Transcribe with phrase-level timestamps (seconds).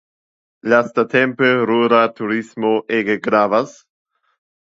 [0.71, 3.79] Lastatempe rura turismo ege gravas.